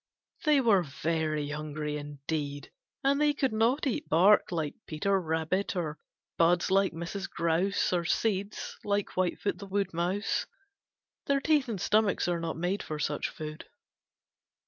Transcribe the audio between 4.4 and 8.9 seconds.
like Peter Rabbit, or buds like Mrs. Grouse, or seeds